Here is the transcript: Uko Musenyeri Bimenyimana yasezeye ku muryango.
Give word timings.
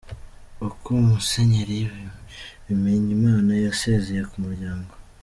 Uko 0.67 0.89
Musenyeri 1.07 1.79
Bimenyimana 2.65 3.51
yasezeye 3.65 4.21
ku 4.29 4.37
muryango. 4.45 4.91